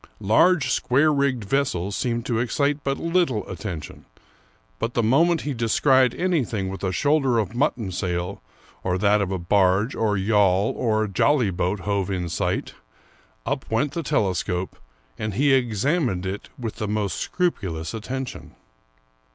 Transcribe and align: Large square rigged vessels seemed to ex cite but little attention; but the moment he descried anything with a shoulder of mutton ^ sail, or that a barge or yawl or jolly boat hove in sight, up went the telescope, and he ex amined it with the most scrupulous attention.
Large 0.23 0.71
square 0.71 1.13
rigged 1.13 1.43
vessels 1.43 1.95
seemed 1.95 2.25
to 2.25 2.41
ex 2.41 2.55
cite 2.55 2.83
but 2.83 2.97
little 2.97 3.47
attention; 3.47 4.05
but 4.79 4.95
the 4.95 5.03
moment 5.03 5.41
he 5.41 5.53
descried 5.53 6.15
anything 6.15 6.69
with 6.69 6.83
a 6.83 6.91
shoulder 6.91 7.37
of 7.37 7.53
mutton 7.53 7.89
^ 7.89 7.93
sail, 7.93 8.41
or 8.83 8.97
that 8.97 9.21
a 9.21 9.27
barge 9.27 9.93
or 9.93 10.17
yawl 10.17 10.73
or 10.75 11.07
jolly 11.07 11.51
boat 11.51 11.81
hove 11.81 12.09
in 12.09 12.29
sight, 12.29 12.73
up 13.45 13.69
went 13.69 13.91
the 13.91 14.01
telescope, 14.01 14.75
and 15.19 15.35
he 15.35 15.53
ex 15.53 15.85
amined 15.85 16.25
it 16.25 16.49
with 16.57 16.77
the 16.77 16.87
most 16.87 17.17
scrupulous 17.17 17.93
attention. 17.93 18.55